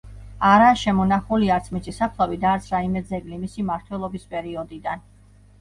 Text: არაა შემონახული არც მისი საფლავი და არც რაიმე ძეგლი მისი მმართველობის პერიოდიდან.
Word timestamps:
არაა 0.51 0.77
შემონახული 0.83 1.51
არც 1.57 1.69
მისი 1.75 1.93
საფლავი 1.97 2.39
და 2.45 2.49
არც 2.53 2.71
რაიმე 2.73 3.05
ძეგლი 3.13 3.39
მისი 3.45 3.67
მმართველობის 3.69 4.27
პერიოდიდან. 4.33 5.07